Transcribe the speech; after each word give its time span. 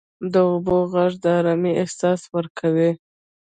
•د 0.33 0.35
اوبو 0.51 0.77
ږغ 0.91 1.11
د 1.23 1.25
آرامۍ 1.37 1.73
احساس 1.81 2.21
ورکوي. 2.35 2.91